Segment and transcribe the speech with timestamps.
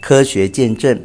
[0.00, 1.00] 科学见证，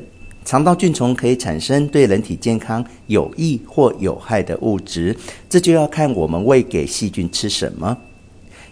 [0.46, 5.16] 肠道菌丛可以产生对人体健康有益或有害的物质，
[5.50, 7.98] 这就要看我们喂给细菌吃什么。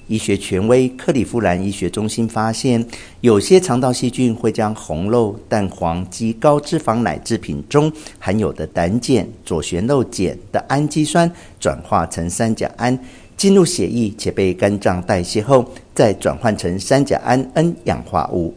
[0.07, 2.85] 医学权威克里夫兰医学中心发现，
[3.21, 12.97] 有些肠道细菌会将红肉、蛋黄及高脂肪奶制品中含有的胆碱、左旋肉碱的氨基酸转化成三甲胺，
[13.37, 15.65] 进入血液且被肝脏代谢后，
[15.95, 18.53] 再转换成三甲胺 N 氧化物。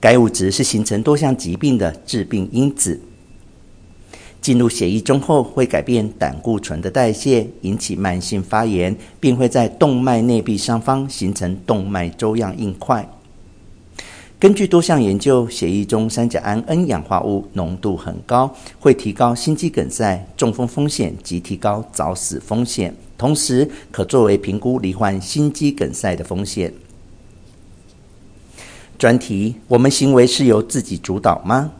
[0.00, 3.00] 该物质是形成多项疾病的致病因子。
[4.40, 13.08] 进入血液中后，会改变胆固醇的代谢，引起慢性发炎，并会在动脉内壁上方形成动脉粥样硬块。
[14.38, 26.72] 根据多项研究，血液中三甲胺 N 氧化物浓度很高，会提高心肌梗塞、中风风险及提高早死风险，同时可作为评估罹患心肌梗塞的风险。
[28.98, 31.70] 专题：我们行为是由自己主导吗？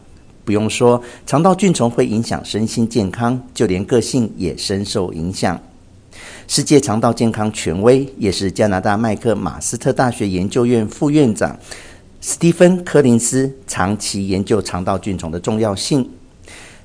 [0.45, 5.59] 不用说，肠道菌丛会影响身心健康，就连个性也深受影响。
[6.47, 11.59] 世界肠道健康权威，也是加拿大麦克马斯特大学研究院副院长
[12.21, 16.09] 斯蒂芬·柯林斯，长期研究肠道菌丛的重要性。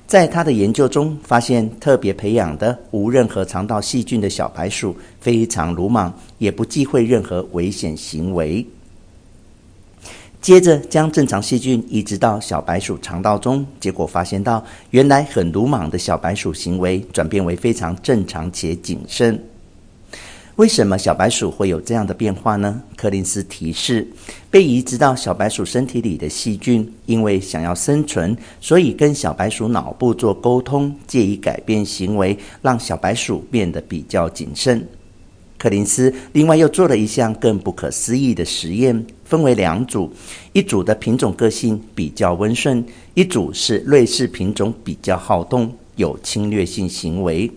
[0.06, 8.66] 在他的研究中，发现特别培养的无任何肠道细菌的小白鼠非常鲁莽，也不忌讳任何危险行为。
[10.42, 19.40] 接着将正常细菌移植到小白鼠肠道中，结果发现到原来很鲁莽的小白鼠行为转变为非常正常且谨慎。
[20.56, 22.82] 为什么小白鼠会有这样的变化呢？
[22.96, 24.04] 柯林斯提示，
[24.50, 34.84] 被移植到小白鼠身体里的细菌，因为想要生存，所以跟小白鼠脑部做沟通，借以改变行为，让小白鼠变得比较谨慎。
[35.62, 40.12] 柯林斯另外又做了一项更不可思议的实验，分为两组，
[40.52, 47.48] 一组的品种个性比较温顺，一组是瑞士品种比较好动，有侵略性行为。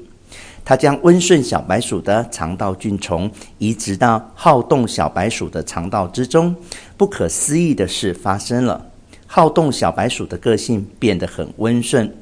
[0.63, 6.55] 他将温顺小白鼠的肠道菌虫移植到好动小白鼠的肠道之中，
[6.95, 8.85] 不可思议的事发生了，
[9.25, 12.15] 好动小白鼠的个性变得很温顺。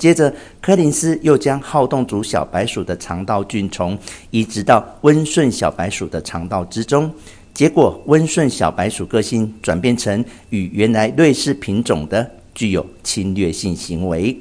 [0.00, 3.96] 接着，柯林斯又将好动族小白鼠的肠道菌虫
[4.30, 7.12] 移植到温顺小白鼠的肠道之中，
[7.52, 14.34] 结果温顺小白鼠个性转变成与原来瑞士品种的具有侵略性行为。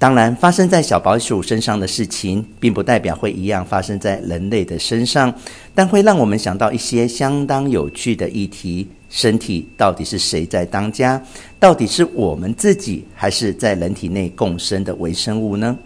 [0.00, 5.30] 当然，发生在小白鼠身上的事情，并不代表会一样发生在人类的身上，
[5.74, 11.22] 但会让我们想到一些相当有趣的议题：身体到底是谁在当家？
[11.58, 15.76] 到底是我们自己，还是在人体内共生的微生物呢？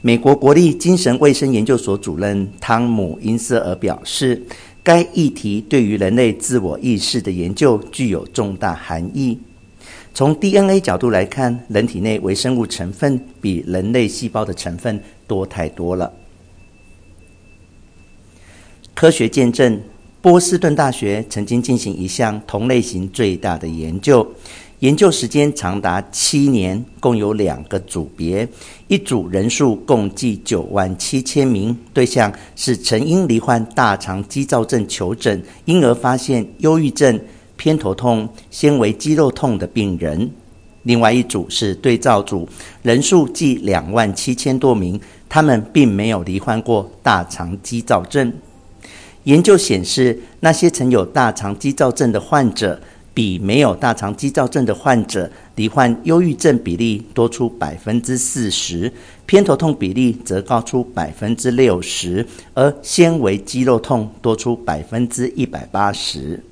[0.00, 4.40] 美国国立精神卫生研究所主任汤姆·因瑟尔表示，
[4.84, 9.36] 该议题对于人类自我意识的研究具有重大含义。
[10.12, 16.12] 从 DNA 角度来看，人体内微生物成分比人类细胞的成分多太多了。
[18.92, 19.80] 科学见证，
[20.20, 24.26] 波士顿大学曾经进行一项同类型最大的研究，
[24.80, 28.46] 研究时间长达七年，共有两个组别，
[28.88, 37.18] 一组人数共计九万七千名，对象是曾因罹患大肠激躁症求诊，因而发现忧郁症。
[37.60, 40.30] 偏头痛、纤维肌肉痛的病人，
[40.84, 42.48] 另外一组是对照组，
[42.80, 44.98] 人数计两万七千多名，
[45.28, 48.32] 他们并没有罹患过大肠肌躁症。
[49.24, 52.80] 研究显示，那些曾有大肠肌躁症的患者，
[53.12, 58.90] 比没有大肠肌躁症的患者罹患忧郁症比例多出百分之四十，
[59.26, 66.42] 偏头痛比例则高出百分之六十，而纤维肌肉痛多出百分之一百八十。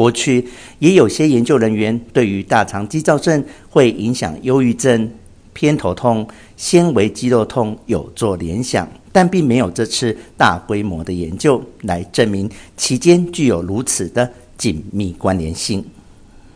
[0.00, 0.42] 过去
[0.78, 5.10] 也有些研究人员对于大肠肌躁症会影响忧郁症、
[5.52, 14.26] 偏头痛、纤维肌肉痛有做联想，但并没有这次大规模的研究来证明其间具有如此的
[14.56, 15.84] 紧密关联性。